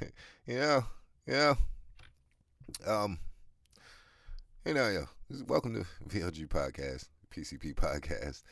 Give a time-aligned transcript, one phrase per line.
[0.46, 0.82] yeah.
[1.26, 1.56] know,
[2.86, 3.18] um,
[4.64, 5.04] you know, yo,
[5.46, 8.42] welcome to VLG podcast, PCP podcast.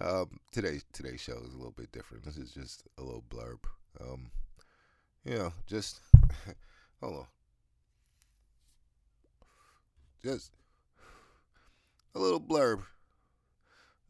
[0.00, 2.24] Um, today today's show is a little bit different.
[2.24, 3.58] This is just a little blurb.
[4.00, 4.30] Um,
[5.24, 6.00] you know, just
[7.00, 7.26] hold on,
[10.22, 10.52] just
[12.14, 12.82] a little blurb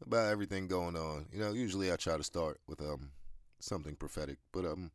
[0.05, 1.25] about everything going on.
[1.33, 3.11] You know, usually I try to start with um
[3.59, 4.91] something prophetic, but um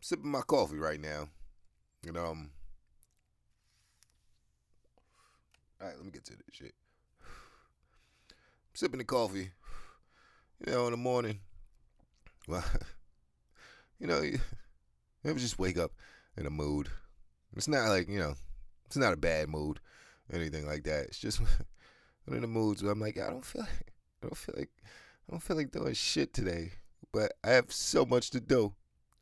[0.00, 1.28] sipping my coffee right now.
[2.06, 2.50] And um
[5.80, 6.74] All right, let me get to this shit.
[7.22, 7.26] I'm
[8.74, 9.50] sipping the coffee.
[10.66, 11.40] You know, in the morning.
[12.46, 12.64] Well,
[13.98, 14.40] you know, you
[15.36, 15.92] just wake up
[16.36, 16.88] in a mood.
[17.56, 18.34] It's not like, you know,
[18.86, 19.80] it's not a bad mood
[20.32, 21.06] anything like that.
[21.06, 21.40] It's just
[22.24, 23.92] one of the moods where I'm like, I don't feel like,
[24.22, 26.72] I don't feel like, I don't feel like doing shit today.
[27.12, 28.72] But I have so much to do,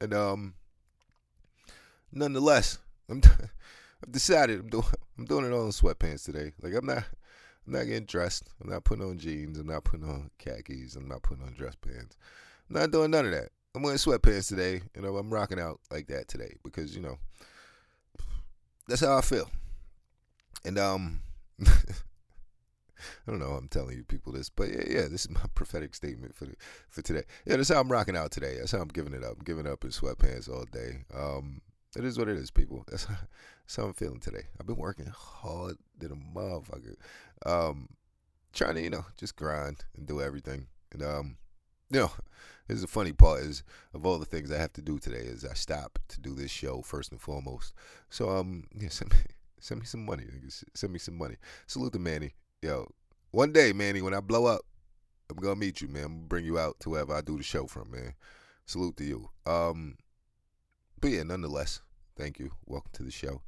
[0.01, 0.54] and um,
[2.12, 3.21] nonetheless, I'm
[4.02, 4.85] I've decided I'm doing
[5.19, 6.52] I'm doing it all in sweatpants today.
[6.63, 7.05] Like I'm not
[7.66, 8.49] I'm not getting dressed.
[8.63, 9.59] I'm not putting on jeans.
[9.59, 10.97] I'm not putting on khakis.
[10.97, 12.16] I'm not putting on dress pants.
[12.69, 13.51] I'm not doing none of that.
[13.74, 14.80] I'm wearing sweatpants today.
[14.97, 17.19] You know, I'm rocking out like that today because you know
[18.88, 19.51] that's how I feel.
[20.65, 21.21] And um,
[21.66, 23.52] I don't know.
[23.52, 26.47] I'm telling you people this, but yeah, yeah, this is my prophetic statement for
[26.88, 27.25] for today.
[27.47, 28.57] Yeah, that's how I'm rocking out today.
[28.59, 29.37] That's how I'm giving it up.
[29.38, 31.04] I'm giving up in sweatpants all day.
[31.15, 31.60] Um,
[31.97, 32.85] it is what it is, people.
[32.89, 33.17] That's how,
[33.65, 34.47] that's how I'm feeling today.
[34.61, 36.97] I've been working hard than a motherfucker.
[37.47, 37.89] Um,
[38.53, 40.66] trying to, you know, just grind and do everything.
[40.93, 41.37] And um,
[41.91, 42.11] you know,
[42.66, 43.63] this is the funny part is
[43.95, 46.51] of all the things I have to do today is I stop to do this
[46.51, 47.73] show first and foremost.
[48.11, 49.19] So um, yeah, send me
[49.61, 50.25] send me some money.
[50.75, 51.37] Send me some money.
[51.66, 52.35] Salute to Manny.
[52.63, 52.89] Yo,
[53.31, 54.63] one day, Manny, when I blow up,
[55.31, 56.05] I'm gonna meet you, man.
[56.05, 58.15] I'm gonna bring you out to wherever I do the show from, man.
[58.66, 59.31] Salute to you.
[59.47, 59.97] Um,
[61.01, 61.80] but yeah, nonetheless,
[62.16, 62.51] thank you.
[62.66, 63.43] Welcome to the show.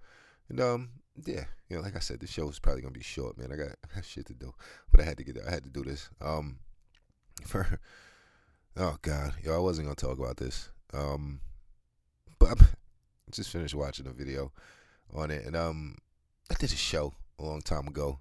[0.49, 0.91] And um,
[1.27, 3.53] yeah, you know, like I said, the show is probably gonna be short, man.
[3.53, 4.53] I got, I got shit to do,
[4.91, 6.09] but I had to get, I had to do this.
[6.21, 6.59] Um,
[7.47, 7.81] for
[8.77, 10.71] oh god, yo, I wasn't gonna talk about this.
[10.93, 11.41] Um,
[12.39, 12.65] but I
[13.31, 14.53] just finished watching a video
[15.15, 15.97] on it, and um,
[16.51, 18.21] I did a show a long time ago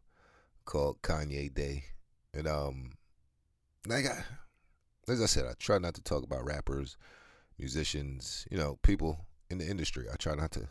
[0.65, 1.85] called Kanye Day,
[2.33, 2.93] and um,
[3.87, 4.23] like I,
[5.11, 6.97] as I said, I try not to talk about rappers,
[7.59, 10.07] musicians, you know, people in the industry.
[10.11, 10.69] I try not to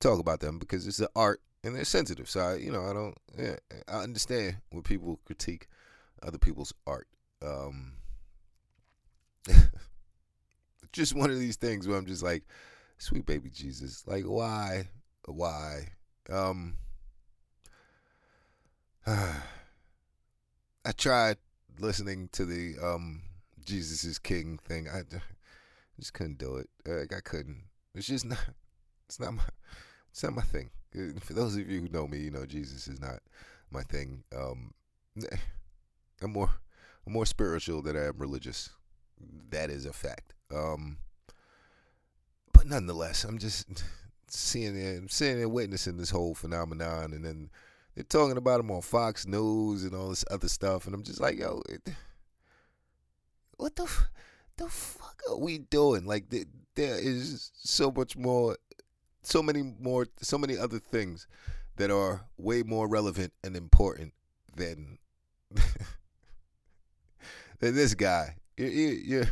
[0.00, 2.28] talk about them because it's an art and they're sensitive.
[2.28, 3.56] So I, you know, I don't, yeah,
[3.88, 5.68] I understand when people critique
[6.22, 7.06] other people's art.
[7.42, 7.92] Um,
[10.92, 12.42] just one of these things where I'm just like,
[12.98, 14.88] sweet baby Jesus, like why,
[15.26, 15.88] why?
[16.28, 16.76] Um,
[19.06, 21.36] I tried
[21.78, 23.22] listening to the um
[23.64, 24.88] Jesus is King thing.
[24.88, 25.02] I
[26.00, 26.68] just couldn't do it.
[26.86, 27.64] Like I couldn't.
[27.94, 28.38] It's just not.
[29.08, 29.42] It's not my.
[30.12, 30.70] It's not my thing.
[31.20, 33.18] For those of you who know me, you know Jesus is not
[33.72, 34.22] my thing.
[34.32, 34.72] Um,
[36.22, 36.50] I'm more.
[37.04, 38.70] I'm more spiritual than I am religious.
[39.50, 40.34] That is a fact.
[40.54, 40.98] Um,
[42.52, 43.66] but nonetheless, I'm just
[44.28, 47.50] seeing it, I'm seeing and witnessing this whole phenomenon, and then
[47.94, 51.20] they're talking about him on Fox News and all this other stuff, and I'm just
[51.20, 51.82] like, yo, it,
[53.56, 53.90] what the,
[54.60, 56.04] the fuck are we doing?
[56.06, 56.44] Like, there
[56.98, 58.56] is so much more,
[59.22, 61.26] so many more, so many other things
[61.76, 64.12] that are way more relevant and important
[64.54, 64.98] than
[67.58, 68.36] than this guy.
[68.58, 69.24] Your, your,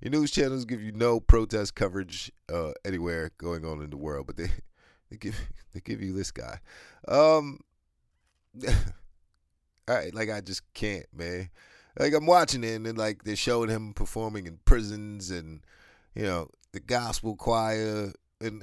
[0.00, 4.26] your news channels give you no protest coverage uh, anywhere going on in the world,
[4.26, 4.50] but they
[5.10, 5.40] they give
[5.72, 6.58] they give you this guy.
[7.08, 7.60] Um,
[8.68, 8.74] all
[9.88, 11.48] right, like I just can't, man.
[11.98, 15.60] Like I'm watching it, and like they're showing him performing in prisons, and
[16.14, 18.62] you know the gospel choir, and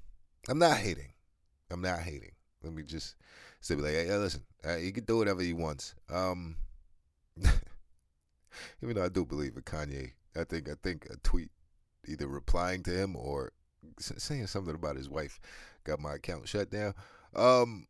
[0.48, 1.12] I'm not hating.
[1.70, 2.32] I'm not hating.
[2.62, 3.16] Let me just
[3.60, 4.42] say, like, hey, listen,
[4.78, 5.94] he can do whatever he wants.
[6.12, 6.56] Um,
[8.82, 11.50] even though I do believe in Kanye, I think I think a tweet
[12.06, 13.52] either replying to him or
[13.98, 15.40] saying something about his wife
[15.84, 16.94] got my account shut down.
[17.34, 17.86] Um,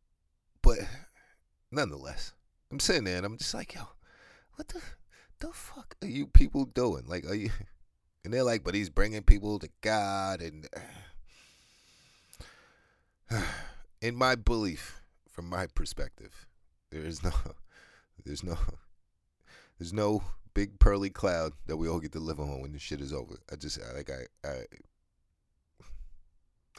[0.61, 0.79] but
[1.71, 2.33] nonetheless,
[2.71, 3.81] I'm sitting there and I'm just like, yo,
[4.55, 4.81] what the
[5.39, 7.03] the fuck are you people doing?
[7.07, 7.49] Like, are you?
[8.23, 10.67] And they're like, but he's bringing people to God, and
[14.01, 14.99] in my belief,
[15.29, 16.47] from my perspective,
[16.89, 17.29] there is no,
[18.25, 18.57] there's no,
[19.77, 20.23] there's no
[20.55, 23.35] big pearly cloud that we all get to live on when the shit is over.
[23.51, 24.65] I just like I I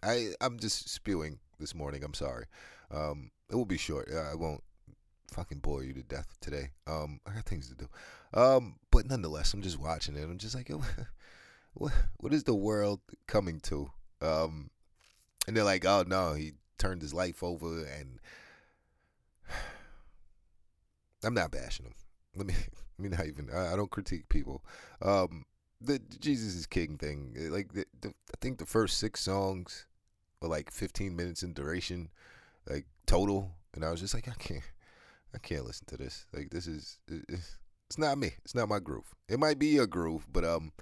[0.02, 2.02] I I'm just spewing this morning.
[2.02, 2.46] I'm sorry.
[2.90, 4.08] Um, it will be short.
[4.12, 4.64] I won't
[5.31, 6.70] fucking bore you to death today.
[6.87, 7.88] Um, I got things to do.
[8.34, 10.23] Um, but nonetheless, I'm just watching it.
[10.23, 10.70] I'm just like,
[11.75, 13.90] what what is the world coming to?
[14.20, 14.70] Um,
[15.46, 18.19] and they're like, oh no, he turned his life over, and
[21.25, 21.94] I'm not bashing him.
[22.34, 22.55] Let me
[22.99, 23.49] let me not even.
[23.52, 24.64] I, I don't critique people.
[25.02, 25.44] Um,
[25.81, 29.87] the Jesus is King thing, eh, like the, the, I think the first six songs
[30.40, 32.08] were like 15 minutes in duration,
[32.69, 34.62] like total, and I was just like, I can't,
[35.34, 36.26] I can't listen to this.
[36.32, 38.32] Like this is, it's, not me.
[38.44, 39.14] It's not my groove.
[39.28, 40.73] It might be your groove, but um,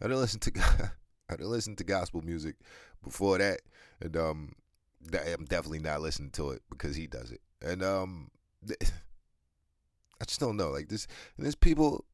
[0.00, 0.52] I didn't listen to
[1.30, 2.56] I didn't listen to gospel music
[3.04, 3.60] before that,
[4.00, 4.52] and um,
[5.12, 8.30] I'm definitely not listening to it because he does it, and um,
[8.70, 10.70] I just don't know.
[10.70, 11.06] Like this,
[11.36, 12.04] and there's people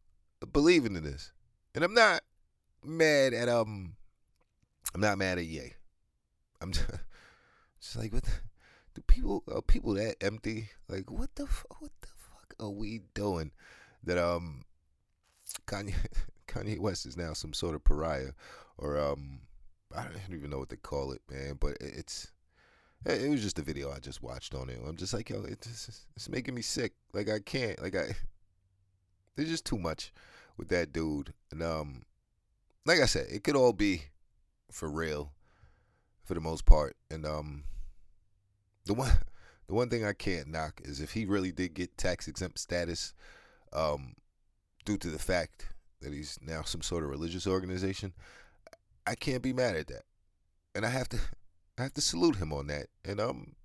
[0.52, 1.32] believing in this,
[1.74, 2.22] and I'm not
[2.82, 3.94] mad at um,
[4.94, 5.74] I'm not mad at Ye.
[6.60, 6.86] I'm just,
[7.80, 8.24] just like what.
[8.24, 8.30] The,
[8.94, 10.70] do people are people that empty?
[10.88, 11.44] Like what the
[11.78, 13.50] what the fuck are we doing?
[14.02, 14.64] That um,
[15.66, 15.94] Kanye
[16.48, 18.32] Kanye West is now some sort of pariah,
[18.78, 19.40] or um,
[19.94, 21.56] I don't even know what they call it, man.
[21.58, 22.32] But it's
[23.06, 24.78] it was just a video I just watched on it.
[24.86, 26.92] I'm just like, yo, it's it's making me sick.
[27.12, 27.80] Like I can't.
[27.82, 28.14] Like I,
[29.36, 30.12] there's just too much
[30.56, 31.34] with that dude.
[31.50, 32.04] And um,
[32.86, 34.04] like I said, it could all be
[34.70, 35.32] for real,
[36.24, 36.96] for the most part.
[37.10, 37.64] And um,
[38.86, 39.12] the one
[39.66, 43.14] the one thing I can't knock is if he really did get tax exempt status,
[43.72, 44.14] um,
[44.84, 45.68] due to the fact
[46.00, 48.12] that he's now some sort of religious organization,
[49.06, 50.02] I can't be mad at that.
[50.74, 51.18] And I have to
[51.78, 52.86] I have to salute him on that.
[53.04, 53.56] And um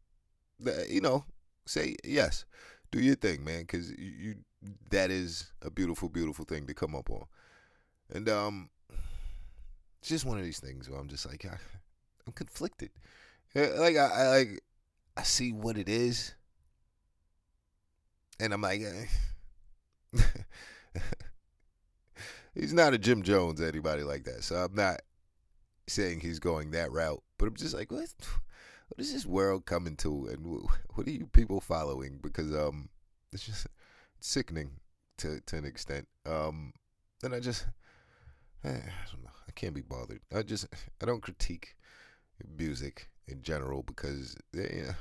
[0.89, 1.25] you know,
[1.65, 2.45] say yes.
[2.91, 4.35] Do your thing, man, cuz you,
[4.89, 7.25] that is a beautiful beautiful thing to come up on.
[8.09, 8.69] And um
[9.99, 11.57] it's just one of these things where I'm just like I,
[12.25, 12.91] I'm conflicted.
[13.53, 14.63] Like I, I like
[15.19, 16.33] I see what it is
[18.39, 19.05] and I'm like eh.
[22.55, 24.43] he's not a Jim Jones, anybody like that.
[24.43, 25.01] So I'm not
[25.87, 28.07] saying he's going that route, but I'm just like, what?
[28.87, 32.19] What is this world coming to, and what are you people following?
[32.23, 32.89] Because um,
[33.31, 33.67] it's just
[34.19, 34.71] sickening
[35.17, 36.07] to to an extent.
[36.25, 36.73] Um,
[37.23, 37.67] and I just,
[38.63, 39.29] eh, I don't know.
[39.47, 40.21] I can't be bothered.
[40.33, 40.65] I just,
[41.01, 41.75] I don't critique
[42.57, 44.93] music in general because yeah,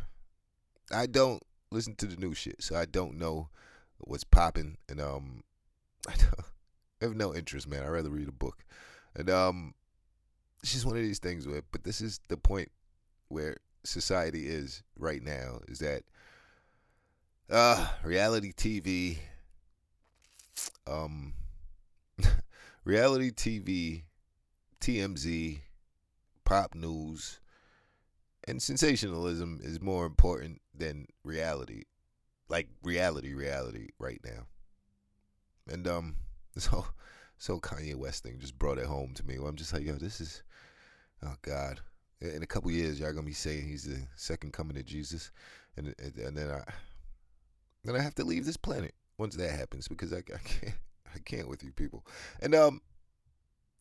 [0.92, 3.48] I don't listen to the new shit, so I don't know
[3.98, 5.42] what's popping, and um,
[6.08, 6.14] I.
[7.00, 7.82] I have no interest, man.
[7.82, 8.64] I'd rather read a book.
[9.14, 9.74] And um
[10.62, 12.70] it's just one of these things where but this is the point
[13.28, 16.02] where society is right now is that
[17.50, 19.18] uh reality TV
[20.86, 21.32] um
[22.84, 24.02] reality TV
[24.80, 25.60] TMZ
[26.44, 27.40] pop news
[28.48, 31.84] and sensationalism is more important than reality
[32.48, 34.46] like reality reality right now
[35.68, 36.16] and um
[36.56, 36.84] so
[37.38, 39.36] so Kanye West thing just brought it home to me.
[39.36, 40.42] I'm just like, yo, this is
[41.24, 41.80] oh God.
[42.20, 45.30] In a couple years, y'all gonna be saying he's the second coming of Jesus,
[45.76, 46.62] and and then I
[47.84, 50.74] then I have to leave this planet once that happens because I, I can't
[51.14, 52.04] I can't with you people.
[52.42, 52.80] And um,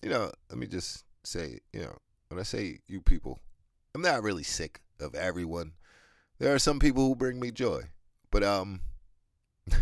[0.03, 1.97] you know, let me just say, you know,
[2.27, 3.39] when I say you people,
[3.97, 5.71] I'm not really sick of everyone.
[6.37, 7.81] There are some people who bring me joy,
[8.29, 8.81] but um.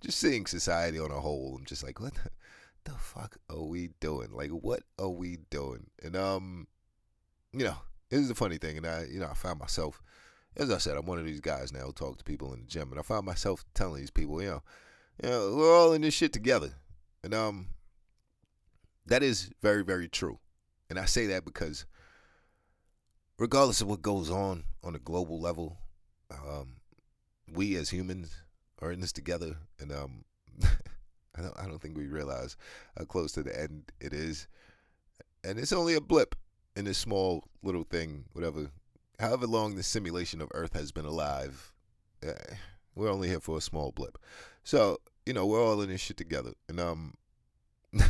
[0.00, 2.12] just seeing society on a whole, I'm just like, what
[2.84, 4.30] the, fuck are we doing?
[4.30, 5.90] Like, what are we doing?
[6.00, 6.68] And um,
[7.52, 7.74] you know,
[8.08, 10.00] this is a funny thing, and I, you know, I found myself,
[10.56, 12.66] as I said, I'm one of these guys now who talk to people in the
[12.66, 14.62] gym, and I found myself telling these people, you know,
[15.24, 16.70] you know, we're all in this shit together,
[17.24, 17.66] and um,
[19.06, 20.38] that is very, very true,
[20.88, 21.84] and I say that because
[23.38, 25.78] regardless of what goes on on a global level,
[26.30, 26.76] um,
[27.52, 28.42] we as humans
[28.80, 30.24] are in this together, and um,
[30.62, 32.56] I don't I don't think we realize
[32.96, 34.48] how close to the end it is,
[35.44, 36.34] and it's only a blip
[36.76, 38.70] in this small little thing, whatever.
[39.18, 41.72] However long the simulation of Earth has been alive,
[42.22, 42.54] eh,
[42.94, 44.18] we're only here for a small blip.
[44.64, 47.14] So you know we're all in this shit together, and um,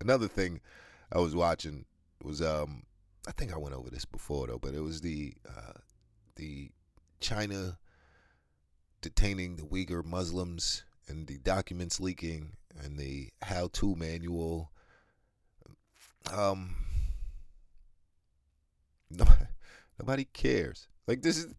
[0.00, 0.60] another thing
[1.12, 1.84] I was watching
[2.22, 2.84] was um,
[3.26, 5.78] I think I went over this before though, but it was the uh,
[6.36, 6.70] the
[7.20, 7.78] China
[9.00, 14.70] detaining the Uyghur Muslims and the documents leaking and the how-to manual.
[16.32, 16.76] Um,
[19.10, 19.44] nobody,
[20.00, 20.88] nobody cares.
[21.06, 21.54] Like this is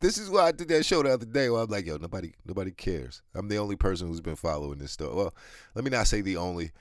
[0.00, 2.32] this is why I did that show the other day where I'm like, yo, nobody
[2.46, 3.22] nobody cares.
[3.34, 5.14] I'm the only person who's been following this stuff.
[5.14, 5.34] Well,
[5.74, 6.72] let me not say the only,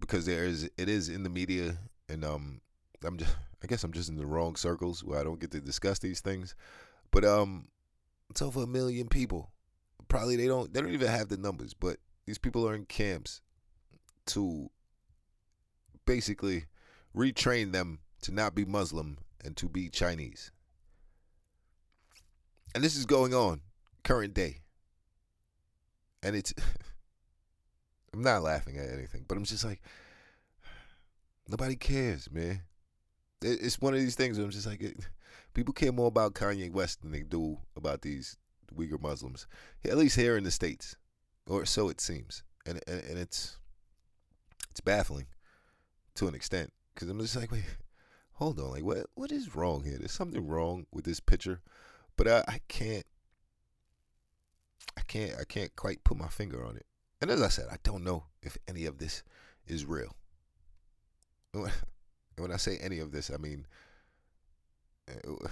[0.00, 1.78] because there is it is in the media,
[2.08, 2.60] and um,
[3.04, 5.60] I'm just I guess I'm just in the wrong circles where I don't get to
[5.60, 6.54] discuss these things.
[7.10, 7.68] But um,
[8.30, 9.50] it's over a million people.
[10.08, 13.40] Probably they don't they don't even have the numbers, but these people are in camps
[14.26, 14.70] to
[16.06, 16.64] basically
[17.16, 20.50] retrain them to not be Muslim and to be Chinese.
[22.74, 23.60] And this is going on
[24.02, 24.62] current day.
[26.22, 26.54] And it's
[28.14, 29.82] I'm not laughing at anything, but I'm just like
[31.48, 32.62] nobody cares, man.
[33.44, 34.96] It's one of these things where I'm just like it,
[35.54, 38.36] people care more about Kanye West than they do about these
[38.76, 39.46] Uyghur Muslims.
[39.84, 40.96] At least here in the states,
[41.46, 43.58] or so it seems, and and, and it's
[44.70, 45.26] it's baffling
[46.14, 47.64] to an extent because I'm just like, wait,
[48.34, 49.98] hold on, like what what is wrong here?
[49.98, 51.60] There's something wrong with this picture,
[52.16, 53.06] but I, I can't,
[54.96, 56.86] I can't, I can't quite put my finger on it.
[57.20, 59.22] And as I said, I don't know if any of this
[59.66, 60.16] is real.
[62.42, 63.66] And when I say any of this, I mean
[65.08, 65.48] uh,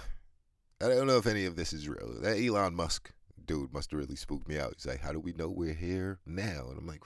[0.81, 2.19] I don't know if any of this is real.
[2.21, 3.13] That Elon Musk
[3.45, 4.73] dude must have really spooked me out.
[4.75, 7.03] He's like, "How do we know we're here now?" And I'm like,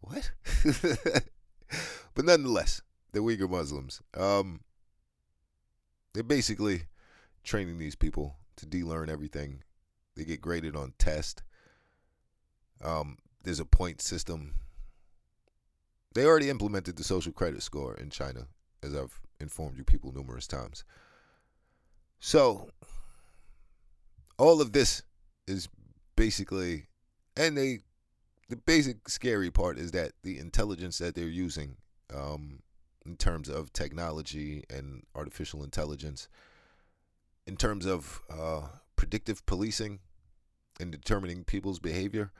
[0.00, 0.30] "What?"
[2.14, 2.82] but nonetheless,
[3.12, 4.60] the Uyghur Muslims, um,
[6.12, 6.82] they're basically
[7.42, 9.64] training these people to de-learn everything.
[10.14, 11.42] They get graded on test.
[12.84, 14.54] Um, there's a point system.
[16.14, 18.48] They already implemented the social credit score in China,
[18.82, 20.84] as I've informed you people numerous times.
[22.20, 22.70] So,
[24.38, 25.02] all of this
[25.46, 25.68] is
[26.16, 26.86] basically,
[27.36, 27.80] and they,
[28.48, 31.76] the basic scary part is that the intelligence that they're using,
[32.14, 32.60] um,
[33.06, 36.28] in terms of technology and artificial intelligence,
[37.46, 38.62] in terms of uh,
[38.96, 40.00] predictive policing
[40.80, 42.30] and determining people's behavior,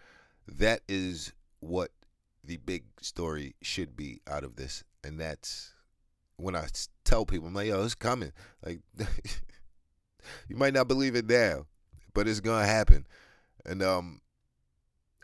[0.47, 1.91] that is what
[2.45, 4.85] the big story should be out of this.
[5.05, 5.73] And that's
[6.39, 6.67] when I
[7.05, 8.33] tell people, I'm like, yo, it's coming.
[8.65, 8.81] Like,
[10.49, 11.67] you might not believe it now,
[12.15, 13.07] but it's gonna happen.
[13.67, 14.21] And um,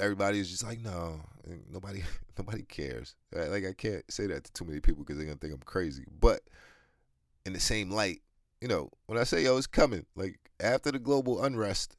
[0.00, 1.20] everybody is just like, no,
[1.70, 2.02] nobody,
[2.38, 3.14] nobody cares.
[3.32, 6.04] Like I can't say that to too many people because they're gonna think I'm crazy.
[6.20, 6.40] But
[7.46, 8.20] in the same light,
[8.60, 10.06] you know, when I say yo, it's coming.
[10.16, 11.96] Like after the global unrest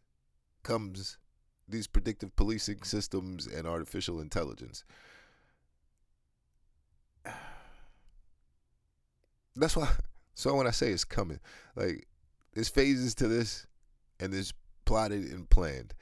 [0.64, 1.18] comes
[1.68, 4.84] these predictive policing systems and artificial intelligence.
[9.56, 9.90] That's why.
[10.38, 11.40] So when I say it's coming,
[11.78, 12.10] like
[12.54, 13.66] there's phases to this,
[14.20, 15.94] and there's plotted and planned.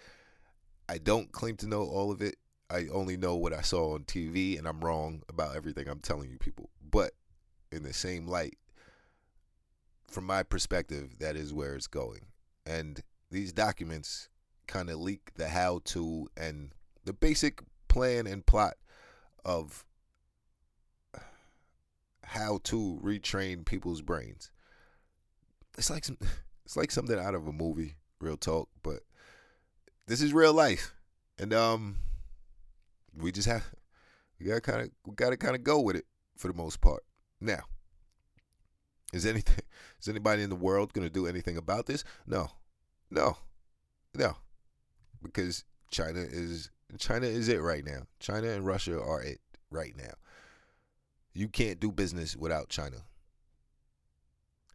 [0.89, 2.37] I don't claim to know all of it.
[2.67, 6.31] I only know what I saw on TV, and I'm wrong about everything I'm telling
[6.31, 6.71] you people.
[6.81, 7.11] But
[7.71, 8.57] in the same light,
[10.09, 12.25] from my perspective, that is where it's going.
[12.65, 14.29] And these documents
[14.67, 16.71] kind of leak the how to and
[17.05, 18.75] the basic plan and plot
[19.43, 19.85] of
[22.23, 24.51] how to retrain people's brains
[25.77, 26.17] it's like some
[26.65, 28.99] it's like something out of a movie, real talk, but
[30.07, 30.93] this is real life.
[31.37, 31.97] And um
[33.15, 33.63] we just have
[34.39, 36.05] we gotta kinda we gotta kinda go with it
[36.37, 37.03] for the most part.
[37.39, 37.63] Now,
[39.11, 39.63] is anything
[40.01, 42.03] is anybody in the world gonna do anything about this?
[42.25, 42.49] No.
[43.09, 43.37] No.
[44.13, 44.35] No.
[45.21, 48.03] Because China is China is it right now.
[48.19, 49.39] China and Russia are it
[49.71, 50.13] right now.
[51.33, 52.97] You can't do business without China.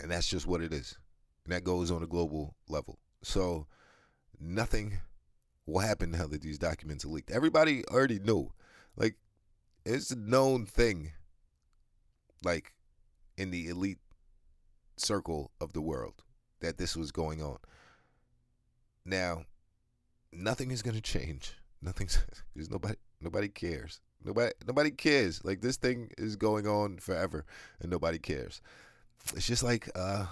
[0.00, 0.96] And that's just what it is.
[1.44, 2.98] And that goes on a global level.
[3.22, 3.66] So
[4.40, 4.98] nothing
[5.66, 7.30] will happen now that these documents are leaked.
[7.30, 8.52] Everybody already knew.
[8.96, 9.16] Like,
[9.84, 11.12] it's a known thing,
[12.42, 12.72] like,
[13.36, 13.98] in the elite
[14.96, 16.24] circle of the world
[16.60, 17.58] that this was going on.
[19.04, 19.44] Now,
[20.32, 21.54] nothing is gonna change.
[21.80, 22.18] Nothing's
[22.54, 24.00] because nobody nobody cares.
[24.24, 25.44] Nobody nobody cares.
[25.44, 27.44] Like this thing is going on forever
[27.80, 28.60] and nobody cares
[29.34, 30.26] it's just like uh,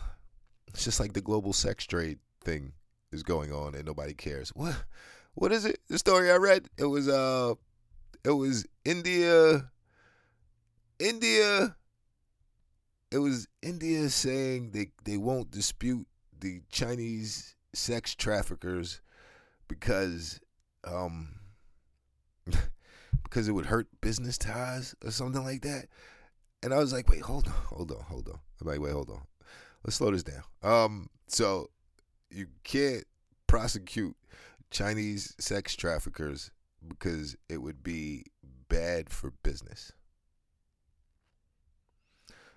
[0.69, 2.73] it's just like the global sex trade thing
[3.13, 4.51] is going on and nobody cares.
[4.51, 4.85] What
[5.35, 5.81] what is it?
[5.89, 7.55] The story I read it was uh
[8.25, 9.71] it was India
[10.99, 11.77] India
[13.11, 16.07] it was India saying they they won't dispute
[16.39, 19.01] the Chinese sex traffickers
[19.69, 20.41] because
[20.85, 21.35] um
[23.37, 25.89] because it would hurt business ties or something like that.
[26.63, 28.39] And I was like, wait, hold on, hold on, hold on.
[28.59, 29.21] I'm like, wait, hold on.
[29.85, 30.43] Let's slow this down.
[30.63, 31.69] Um, so
[32.31, 33.05] you can't
[33.47, 34.17] prosecute
[34.71, 36.51] Chinese sex traffickers
[36.89, 38.25] because it would be
[38.71, 39.93] bad for business.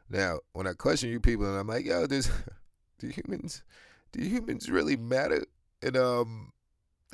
[0.09, 2.31] Now, when I question you people and I'm like, yo, does
[2.99, 3.63] do humans
[4.13, 5.43] do humans really matter?
[5.81, 6.53] And um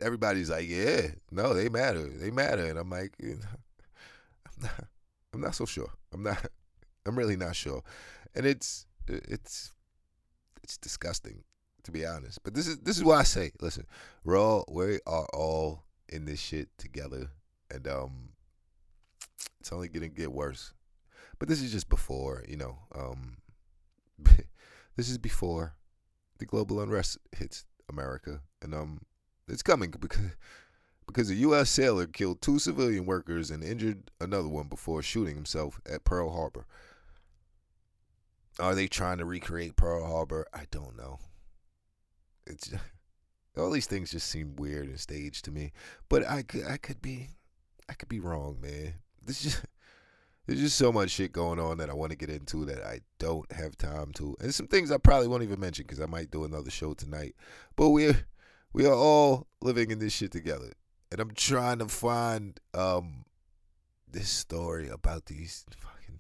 [0.02, 2.08] everybody's like, yeah, no, they matter.
[2.08, 2.66] They matter.
[2.66, 3.40] And I'm like, I'm
[4.62, 4.88] not
[5.36, 5.92] I'm not so sure.
[6.14, 6.46] I'm not
[7.06, 7.84] I'm really not sure,
[8.34, 9.74] and it's it's
[10.64, 11.44] it's disgusting
[11.84, 12.42] to be honest.
[12.44, 13.86] But this is this is why I say, listen,
[14.24, 17.30] we're all we are all in this shit together,
[17.70, 18.30] and um,
[19.60, 20.74] it's only gonna get worse.
[21.38, 23.38] but this is just before, you know, um,
[24.96, 25.76] this is before
[26.38, 29.02] the global unrest hits America, and um,
[29.48, 30.32] it's coming because
[31.08, 31.70] because a U.S.
[31.70, 36.66] sailor killed two civilian workers and injured another one before shooting himself at Pearl Harbor.
[38.60, 40.48] Are they trying to recreate Pearl Harbor?
[40.54, 41.20] I don't know.
[42.48, 42.72] It's
[43.58, 45.74] all these things just seem weird and staged to me,
[46.10, 47.30] but I could I could be
[47.88, 48.96] I could be wrong, man.
[49.24, 49.62] This just
[50.48, 53.02] there's just so much shit going on that I want to get into that I
[53.20, 56.32] don't have time to, and some things I probably won't even mention because I might
[56.32, 57.36] do another show tonight.
[57.76, 58.26] But we're
[58.76, 60.74] we are all living in this shit together,
[61.10, 63.24] and I'm trying to find um
[64.06, 66.20] this story about these fucking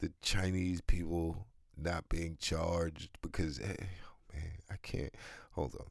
[0.00, 5.14] the Chinese people not being charged because hey, oh man, I can't
[5.52, 5.86] hold on.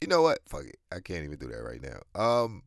[0.00, 0.38] You know what?
[0.48, 0.78] Fuck it.
[0.90, 2.00] I can't even do that right now.
[2.18, 2.62] Um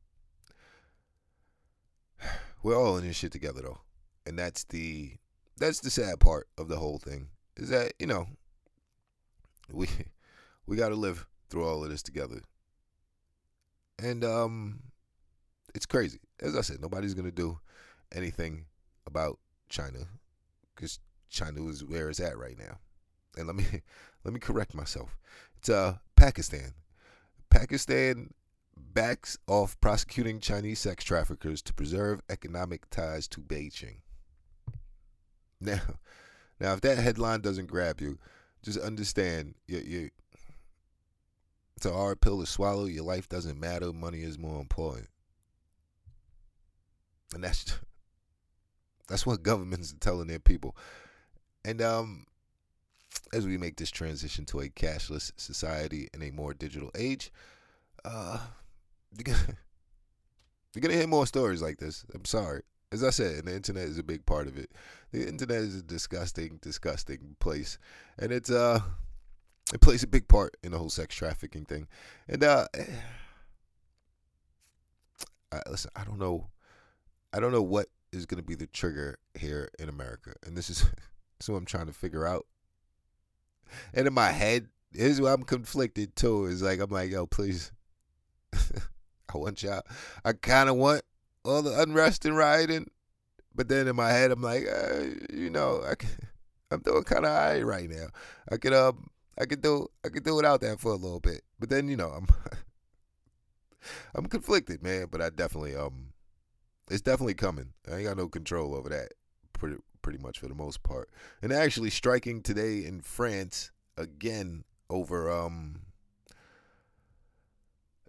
[2.61, 3.79] we're all in this shit together though.
[4.27, 5.13] And that's the
[5.57, 7.29] that's the sad part of the whole thing.
[7.57, 8.27] Is that, you know,
[9.71, 9.87] we
[10.67, 12.41] we gotta live through all of this together.
[13.99, 14.79] And um
[15.75, 16.19] it's crazy.
[16.39, 17.59] As I said, nobody's gonna do
[18.13, 18.65] anything
[19.05, 19.37] about
[19.69, 19.99] China
[20.75, 22.79] because China is where it's at right now.
[23.37, 23.65] And let me
[24.23, 25.17] let me correct myself.
[25.57, 26.73] It's uh Pakistan.
[27.49, 28.31] Pakistan
[28.77, 33.97] backs off prosecuting Chinese sex traffickers to preserve economic ties to Beijing.
[35.59, 35.81] Now,
[36.59, 38.17] now if that headline doesn't grab you,
[38.63, 40.09] just understand you, you
[41.81, 42.85] it's a hard pill to swallow.
[42.85, 43.91] Your life doesn't matter.
[43.91, 45.07] Money is more important.
[47.33, 47.79] And that's
[49.07, 50.75] that's what governments are telling their people.
[51.65, 52.27] And um,
[53.33, 57.31] as we make this transition to a cashless society in a more digital age,
[58.05, 58.37] uh,
[59.17, 59.57] you're gonna,
[60.75, 62.05] you're gonna hear more stories like this.
[62.13, 62.61] I'm sorry.
[62.91, 64.69] As I said, the internet is a big part of it.
[65.11, 67.79] The internet is a disgusting, disgusting place,
[68.19, 68.81] and it's uh,
[69.73, 71.87] it plays a big part in the whole sex trafficking thing.
[72.27, 72.67] And uh,
[75.51, 76.47] I, listen, I don't know,
[77.33, 80.85] I don't know what is gonna be the trigger here in America, and this is
[81.41, 82.45] That's what I'm trying to figure out.
[83.95, 86.45] And in my head, is where I'm conflicted too.
[86.45, 87.71] Is like I'm like, yo, please.
[88.53, 89.81] I want y'all.
[90.23, 91.01] I kind of want
[91.43, 92.91] all the unrest and rioting,
[93.55, 96.09] but then in my head, I'm like, uh, you know, I can,
[96.71, 98.09] I'm doing kind of high right now.
[98.51, 101.41] I could um, I could do, I could do without that for a little bit.
[101.59, 102.27] But then you know, I'm,
[104.15, 105.07] I'm conflicted, man.
[105.09, 106.13] But I definitely um,
[106.89, 107.73] it's definitely coming.
[107.89, 109.13] I ain't got no control over that.
[109.53, 111.09] Pretty, pretty much for the most part.
[111.41, 115.81] And actually striking today in France again over um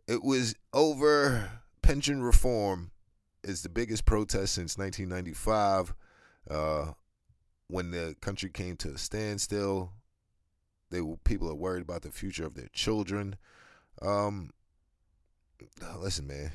[0.09, 1.51] it was over
[1.83, 2.91] pension reform
[3.45, 5.95] is the biggest protest since 1995
[6.51, 6.93] uh
[7.69, 9.93] when the country came to a standstill
[10.93, 13.37] they people are worried about the future of their children
[14.01, 14.51] um
[16.01, 16.53] listen man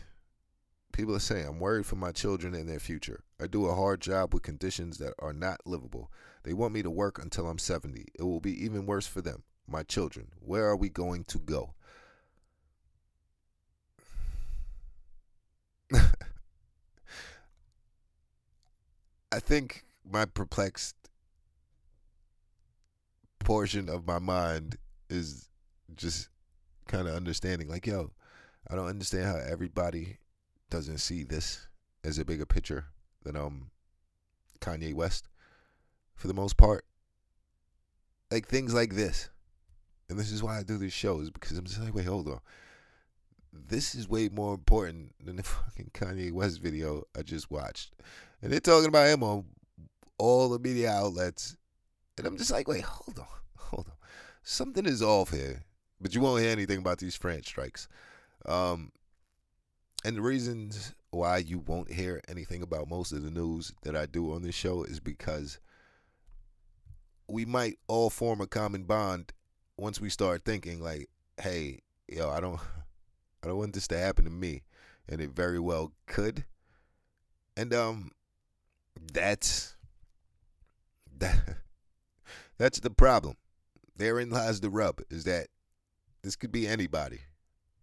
[0.98, 3.22] People are saying, I'm worried for my children and their future.
[3.40, 6.12] I do a hard job with conditions that are not livable.
[6.42, 8.06] They want me to work until I'm 70.
[8.16, 10.30] It will be even worse for them, my children.
[10.40, 11.76] Where are we going to go?
[19.32, 20.96] I think my perplexed
[23.48, 24.78] portion of my mind
[25.10, 25.50] is
[25.96, 26.30] just
[26.88, 28.12] kind of understanding like yo
[28.70, 30.18] i don't understand how everybody
[30.70, 31.68] doesn't see this
[32.04, 32.86] as a bigger picture
[33.24, 33.72] than um
[34.60, 35.28] Kanye West
[36.16, 36.86] for the most part.
[38.32, 39.30] Like things like this.
[40.10, 42.40] And this is why I do these shows because I'm just like, wait, hold on.
[43.54, 47.94] This is way more important than the fucking Kanye West video I just watched.
[48.42, 49.46] And they're talking about him on
[50.18, 51.57] all the media outlets.
[52.18, 53.26] And I'm just like, wait, hold on.
[53.70, 53.96] Hold on.
[54.44, 55.66] Something is off here.
[56.00, 57.90] But you won't hear anything about these French strikes.
[58.46, 58.94] Um,
[60.06, 64.06] and the reasons why you won't hear anything about most of the news that I
[64.06, 65.60] do on this show is because
[67.28, 69.34] we might all form a common bond
[69.78, 71.10] once we start thinking like,
[71.42, 72.60] hey, yo, I don't
[73.44, 74.64] I don't want this to happen to me.
[75.10, 76.46] And it very well could.
[77.56, 78.12] And um
[79.14, 79.76] that's
[81.18, 81.58] that
[82.58, 83.36] that's the problem.
[83.96, 85.48] Therein lies the rub, is that
[86.22, 87.20] this could be anybody.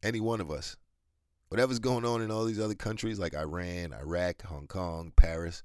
[0.02, 0.76] Any one of us
[1.48, 5.62] whatever's going on in all these other countries like Iran, Iraq, Hong Kong, Paris,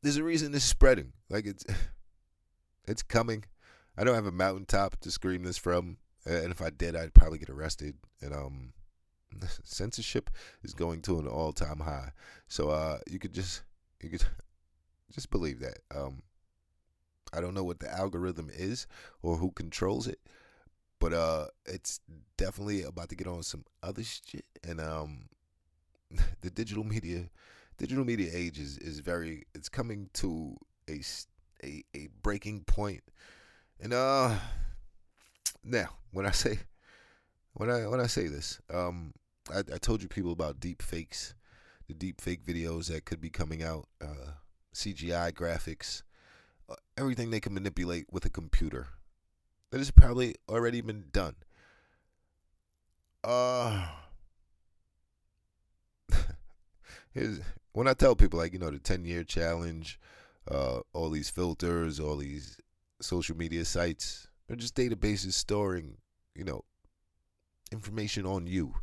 [0.00, 1.12] there's a reason this is spreading.
[1.28, 1.64] Like it's
[2.86, 3.44] it's coming.
[3.96, 7.38] I don't have a mountaintop to scream this from, and if I did, I'd probably
[7.38, 7.96] get arrested.
[8.20, 8.72] And um,
[9.64, 10.30] censorship
[10.62, 12.12] is going to an all-time high.
[12.46, 13.62] So uh, you could just
[14.00, 14.24] you could
[15.14, 15.78] Just believe that.
[15.94, 16.22] Um,
[17.34, 18.86] I don't know what the algorithm is
[19.22, 20.20] or who controls it,
[21.00, 22.00] but uh, it's
[22.36, 24.46] definitely about to get on some other shit.
[24.62, 25.26] And um,
[26.40, 27.28] the digital media,
[27.78, 29.44] digital media age is, is very.
[29.54, 30.56] It's coming to
[30.88, 31.00] a
[31.64, 33.02] a a breaking point.
[33.80, 34.36] And uh,
[35.62, 36.58] now when I say
[37.54, 39.14] when I when I say this, um,
[39.52, 41.34] I, I told you people about deep fakes,
[41.88, 44.32] the deep fake videos that could be coming out, uh,
[44.74, 46.02] CGI graphics,
[46.96, 48.88] everything they can manipulate with a computer.
[49.70, 51.34] That has probably already been done.
[53.24, 53.88] Uh,
[57.12, 57.40] here's
[57.72, 59.98] when I tell people like you know the ten year challenge,
[60.48, 62.60] uh, all these filters, all these
[63.00, 65.96] social media sites, they're just databases storing
[66.34, 66.64] you know
[67.72, 68.74] information on you.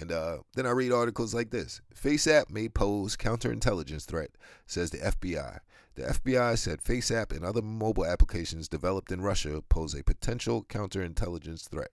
[0.00, 4.30] And uh, then I read articles like this FaceApp may pose counterintelligence threat,
[4.66, 5.58] says the FBI.
[5.96, 11.68] The FBI said FaceApp and other mobile applications developed in Russia pose a potential counterintelligence
[11.68, 11.90] threat.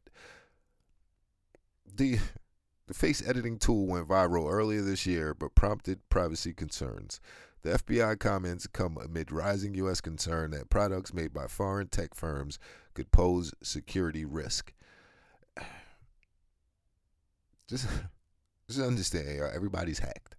[1.96, 2.20] The,
[2.86, 7.20] the face editing tool went viral earlier this year but prompted privacy concerns.
[7.64, 10.00] The FBI comments come amid rising U.S.
[10.00, 12.60] concern that products made by foreign tech firms
[12.94, 14.72] could pose security risk
[17.68, 17.88] just
[18.68, 20.36] just understand, everybody's hacked.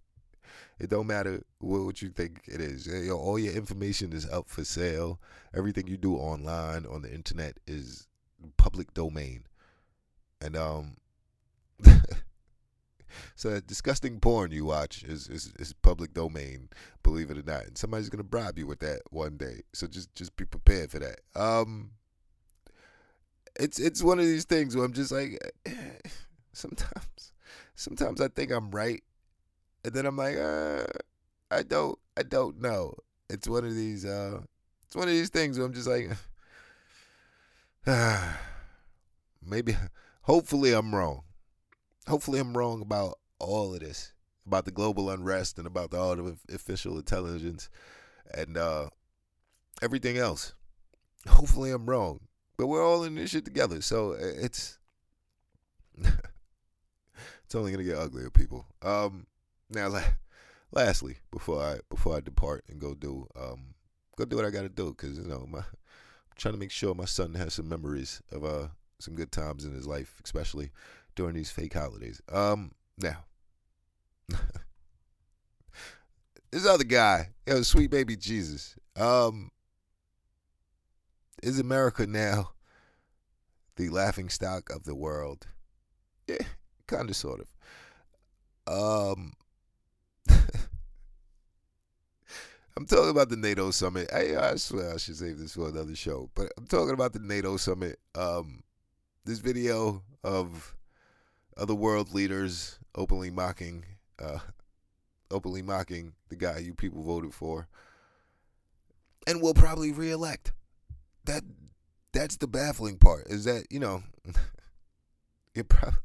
[0.79, 2.87] It don't matter what, you think it is.
[2.87, 5.19] Yo, all your information is up for sale.
[5.55, 8.07] Everything you do online on the internet is
[8.57, 9.45] public domain,
[10.41, 10.97] and um.
[13.35, 16.69] so that disgusting porn you watch is, is is public domain,
[17.03, 17.65] believe it or not.
[17.65, 19.63] And somebody's gonna bribe you with that one day.
[19.73, 21.21] So just just be prepared for that.
[21.35, 21.91] Um
[23.59, 25.39] it's it's one of these things where I'm just like
[26.57, 27.33] sometimes
[27.75, 29.03] sometimes I think I'm right,
[29.85, 30.85] and then I'm like, uh,
[31.51, 32.95] I don't I don't know.
[33.29, 34.41] It's one of these uh,
[34.87, 36.11] it's one of these things where I'm just like,
[37.87, 38.33] uh,
[39.45, 39.77] maybe,
[40.23, 41.23] hopefully I'm wrong.
[42.09, 44.13] Hopefully I'm wrong about all of this,
[44.47, 47.69] about the global unrest and about the artificial intelligence
[48.33, 48.89] and uh,
[49.83, 50.55] everything else.
[51.29, 52.21] Hopefully I'm wrong,
[52.57, 54.79] but we're all in this shit together, so it's.
[57.47, 58.67] It's only gonna get uglier, people.
[58.83, 59.29] Um,
[59.71, 60.03] now, la-
[60.73, 63.75] lastly, before I before I depart and go do um
[64.17, 65.65] go do what I gotta do, cause you know my I'm
[66.37, 68.67] trying to make sure my son has some memories of uh
[68.99, 70.73] some good times in his life, especially
[71.15, 72.21] during these fake holidays.
[72.33, 73.25] Um, now.
[76.51, 77.29] this other guy,
[77.63, 78.77] sweet baby Jesus.
[78.97, 79.53] Um,
[81.45, 82.55] is America now
[83.77, 85.47] the laughing stock of the world?
[86.27, 86.39] Yeah,
[86.87, 87.49] kind of, sort of.
[88.69, 89.33] Um,
[92.77, 94.11] I'm talking about the NATO summit.
[94.13, 97.21] I, I swear I should save this for another show, but I'm talking about the
[97.21, 97.99] NATO summit.
[98.15, 98.63] Um,
[99.25, 100.77] this video of
[101.57, 103.85] other world leaders openly mocking,
[104.19, 104.39] uh,
[105.31, 107.67] openly mocking the guy you people voted for,
[109.27, 110.53] and will probably reelect.
[111.25, 111.45] That
[112.13, 113.27] that's the baffling part.
[113.29, 114.03] Is that you know,
[115.55, 115.99] it probably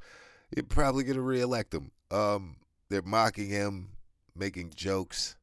[0.55, 1.91] you're probably gonna reelect him.
[2.09, 2.57] Um,
[2.89, 3.89] they're mocking him,
[4.35, 5.35] making jokes.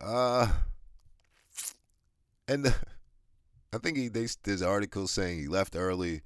[0.00, 0.48] Uh,
[2.48, 2.74] and the,
[3.72, 6.22] I think he they, there's articles saying he left early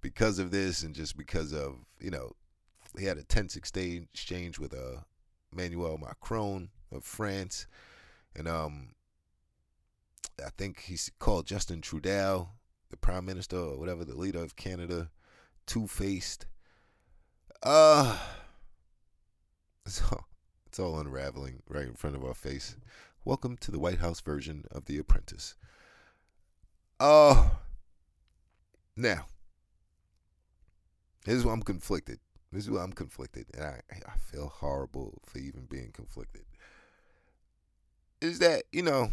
[0.00, 2.32] because of this and just because of you know
[2.98, 5.00] he had a tense exchange exchange with uh
[5.52, 7.66] Emmanuel Macron of France,
[8.36, 8.94] and um
[10.44, 12.48] I think he called Justin Trudeau,
[12.90, 15.10] the prime minister or whatever, the leader of Canada,
[15.66, 16.46] two faced.
[17.64, 18.18] Uh,
[19.86, 20.24] so
[20.66, 22.76] it's all unraveling right in front of our face.
[23.24, 25.54] Welcome to the White House version of The Apprentice.
[27.00, 27.48] Oh, uh,
[28.96, 29.24] now,
[31.24, 32.18] here's why I'm conflicted.
[32.52, 36.44] This is why I'm conflicted, and I, I feel horrible for even being conflicted.
[38.20, 39.10] Is that, you know,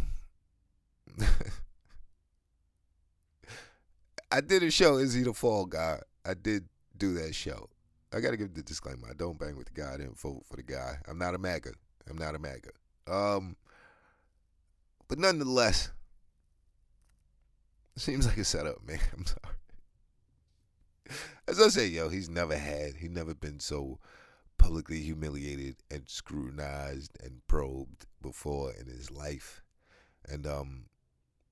[4.29, 6.01] I did a show, Is He the Fall Guy?
[6.25, 6.65] I did
[6.97, 7.69] do that show.
[8.13, 9.07] I gotta give the disclaimer.
[9.09, 9.93] I don't bang with the guy.
[9.93, 10.97] I didn't vote for the guy.
[11.07, 11.71] I'm not a MAGA.
[12.09, 12.71] I'm not a MAGA.
[13.07, 13.55] Um,
[15.07, 15.91] but nonetheless,
[17.95, 18.99] seems like a setup, man.
[19.13, 19.55] I'm sorry.
[21.47, 23.99] As I say, yo, he's never had, he's never been so
[24.57, 29.61] publicly humiliated and scrutinized and probed before in his life.
[30.29, 30.85] And um,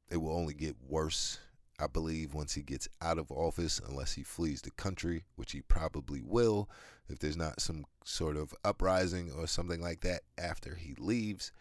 [0.09, 1.39] it will only get worse
[1.79, 5.61] I believe once he gets out of office, unless he flees the country, which he
[5.61, 6.69] probably will,
[7.07, 11.51] if there's not some sort of uprising or something like that after he leaves,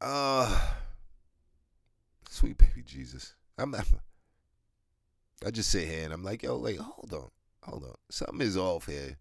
[0.00, 0.74] Uh
[2.28, 3.34] sweet baby Jesus.
[3.56, 3.86] I'm not
[5.44, 7.30] I just sit here and I'm like, yo, wait, hold on.
[7.62, 7.94] Hold on.
[8.10, 9.16] Something is off here.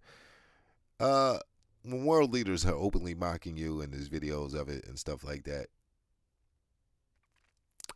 [0.99, 1.38] Uh
[1.84, 5.43] when world leaders are openly mocking you and there's videos of it and stuff like
[5.43, 5.67] that,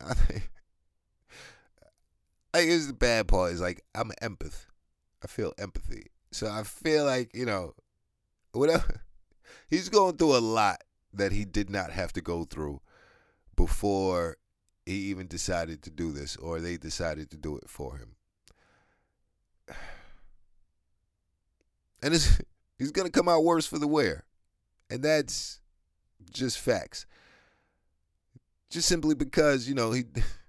[0.00, 0.48] I think
[2.52, 4.66] I guess the bad part is like I'm an empath.
[5.22, 6.06] I feel empathy.
[6.32, 7.74] So I feel like, you know,
[8.52, 9.02] whatever
[9.68, 10.82] he's going through a lot
[11.12, 12.80] that he did not have to go through
[13.56, 14.36] before
[14.86, 18.16] he even decided to do this or they decided to do it for him.
[22.02, 22.40] And it's
[22.78, 24.24] he's gonna come out worse for the wear.
[24.88, 25.60] And that's
[26.32, 27.04] just facts.
[28.70, 30.04] Just simply because, you know, he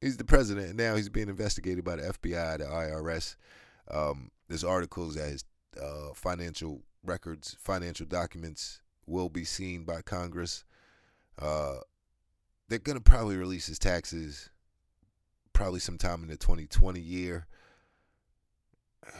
[0.00, 3.36] he's the president now he's being investigated by the FBI, the IRS.
[3.90, 5.44] Um, there's articles that his
[5.80, 10.64] uh, financial records, financial documents will be seen by Congress.
[11.38, 11.76] Uh,
[12.68, 14.50] they're gonna probably release his taxes
[15.52, 17.46] probably sometime in the 2020 year.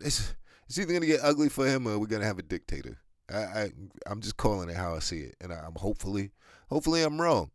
[0.00, 0.34] It's
[0.66, 2.98] it's either gonna get ugly for him or we're gonna have a dictator.
[3.30, 3.70] I, I
[4.06, 6.30] I'm just calling it how I see it, and I'm hopefully
[6.70, 7.50] hopefully I'm wrong.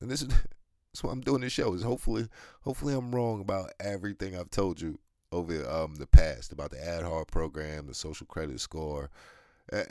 [0.00, 0.28] And this is
[0.92, 2.28] that's why I'm doing this show is hopefully
[2.62, 4.98] hopefully I'm wrong about everything I've told you
[5.30, 9.10] over um the past about the ad hoc program, the social credit score,
[9.72, 9.84] uh,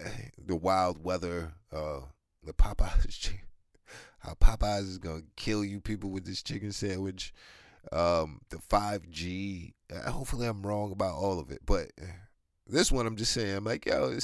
[0.43, 1.99] the wild weather, uh,
[2.43, 3.31] the Popeyes
[4.19, 7.33] how Popeyes is gonna kill you people with this chicken sandwich,
[7.91, 9.75] um, the five G.
[9.93, 11.91] Uh, hopefully I'm wrong about all of it, but
[12.65, 14.17] this one I'm just saying I'm like yo,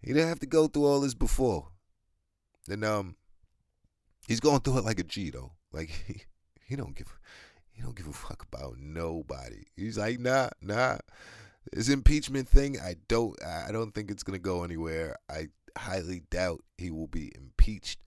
[0.00, 1.68] he didn't have to go through all this before,
[2.68, 3.16] and um,
[4.26, 6.22] he's going through it like a G though, like he
[6.66, 7.18] he don't give
[7.72, 9.64] he don't give a fuck about nobody.
[9.76, 10.98] He's like, nah, nah.
[11.72, 15.16] This impeachment thing, I don't I don't think it's gonna go anywhere.
[15.30, 17.98] I highly doubt he will be impeached.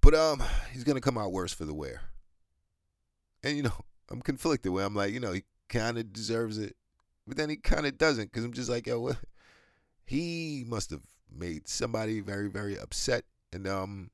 [0.00, 2.02] But um he's gonna come out worse for the wear.
[3.42, 6.76] And you know, I'm conflicted where I'm like, you know, he kinda deserves it.
[7.26, 9.18] But then he kinda doesn't, because I'm just like, yo, what
[10.04, 14.10] he must have made somebody very, very upset and um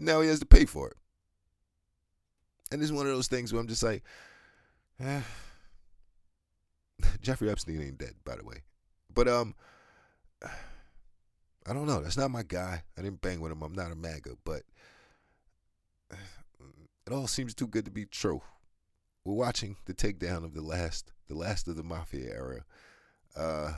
[0.00, 0.96] now he has to pay for it.
[2.72, 4.02] And it's one of those things where I'm just like,
[5.00, 5.20] eh.
[7.20, 8.62] Jeffrey Epstein ain't dead, by the way.
[9.12, 9.54] But um,
[11.66, 12.00] I don't know.
[12.00, 12.82] That's not my guy.
[12.96, 13.62] I didn't bang with him.
[13.62, 14.62] I'm not a MAGA, but
[16.10, 18.42] it all seems too good to be true.
[19.24, 22.64] We're watching the takedown of the last, the last of the mafia era.
[23.36, 23.72] Uh,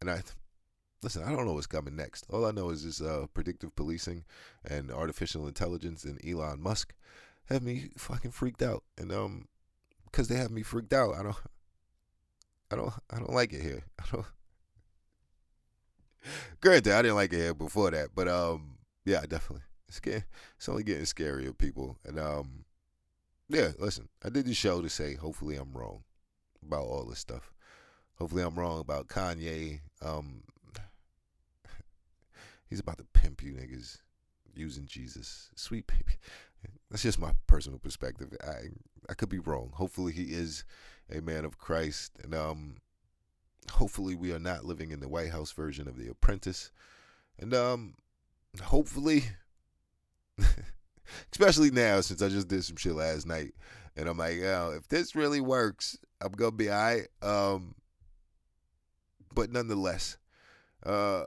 [0.00, 0.22] and I
[1.04, 2.24] listen, I don't know what's coming next.
[2.30, 4.24] All I know is this uh, predictive policing
[4.64, 6.94] and artificial intelligence and Elon Musk
[7.50, 8.82] have me fucking freaked out.
[8.96, 9.48] And um,
[10.06, 11.36] because they have me freaked out, I don't,
[12.70, 13.84] I don't, I don't like it here.
[14.00, 14.26] I don't.
[16.62, 19.64] Granted, I didn't like it here before that, but um, yeah, definitely.
[19.86, 20.24] It's getting,
[20.56, 21.98] it's only getting scarier, people.
[22.06, 22.64] And um,
[23.50, 26.02] yeah, listen, I did the show to say hopefully I'm wrong
[26.66, 27.52] about all this stuff.
[28.16, 29.80] Hopefully I'm wrong about Kanye.
[30.00, 30.44] Um,
[32.74, 33.98] he's about to pimp you niggas
[34.52, 35.48] using Jesus.
[35.54, 36.18] Sweet baby.
[36.90, 38.36] That's just my personal perspective.
[38.42, 38.70] I
[39.08, 39.70] I could be wrong.
[39.74, 40.64] Hopefully he is
[41.08, 42.78] a man of Christ, and um,
[43.70, 46.72] hopefully we are not living in the White House version of The Apprentice,
[47.38, 47.94] and um,
[48.60, 49.22] hopefully,
[51.32, 53.52] especially now since I just did some shit last night,
[53.96, 57.06] and I'm like, oh, if this really works, I'm gonna be alright.
[57.22, 57.76] Um,
[59.32, 60.16] but nonetheless,
[60.84, 61.26] uh,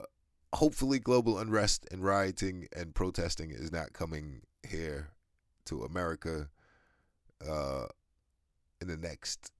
[0.54, 5.10] hopefully global unrest and rioting and protesting is not coming here
[5.66, 6.48] to America
[7.46, 7.86] uh,
[8.80, 9.52] in the next.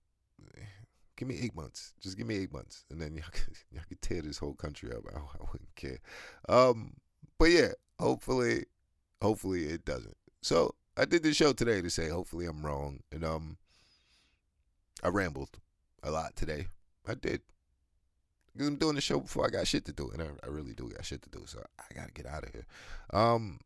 [1.16, 1.94] Give me eight months.
[2.00, 5.02] Just give me eight months, and then y'all can, y'all tear this whole country up.
[5.12, 5.98] I, I wouldn't care.
[6.48, 6.94] Um,
[7.38, 8.64] but yeah, hopefully,
[9.20, 10.16] hopefully it doesn't.
[10.42, 13.58] So I did this show today to say hopefully I'm wrong, and um,
[15.02, 15.58] I rambled
[16.02, 16.68] a lot today.
[17.06, 17.42] I did.
[18.60, 20.88] I'm doing the show before I got shit to do, and I, I really do
[20.88, 21.42] got shit to do.
[21.46, 22.66] So I gotta get out of here.
[23.12, 23.60] Um,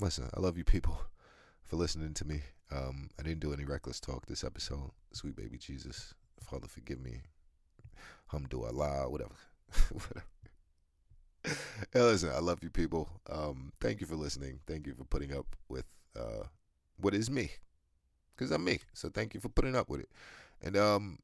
[0.00, 0.98] listen, I love you people
[1.64, 2.40] for listening to me.
[2.70, 4.90] Um, I didn't do any reckless talk this episode.
[5.12, 7.22] Sweet baby Jesus, Father, forgive me.
[8.32, 9.34] Hamdulillah, whatever.
[9.92, 10.26] whatever.
[11.92, 13.08] hey, listen, I love you people.
[13.30, 14.60] Um, thank you for listening.
[14.66, 16.44] Thank you for putting up with uh,
[16.96, 17.50] what is me,
[18.36, 18.80] because I'm me.
[18.92, 20.10] So thank you for putting up with it.
[20.62, 21.18] And um,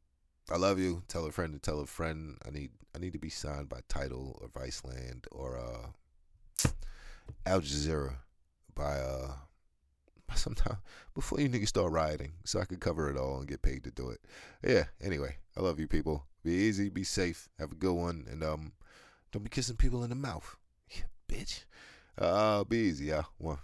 [0.50, 1.02] I love you.
[1.08, 2.36] Tell a friend to tell a friend.
[2.46, 6.68] I need I need to be signed by Tidal or Viceland or uh,
[7.46, 8.16] Al Jazeera
[8.74, 9.32] by uh
[10.26, 10.78] by sometime
[11.14, 13.90] before you niggas start rioting so I could cover it all and get paid to
[13.90, 14.20] do it.
[14.62, 16.26] Yeah, anyway, I love you people.
[16.42, 18.72] Be easy, be safe, have a good one, and um
[19.32, 20.56] Don't be kissing people in the mouth.
[20.90, 21.64] Yeah, bitch.
[22.16, 23.26] Uh, be easy, y'all.
[23.38, 23.58] One.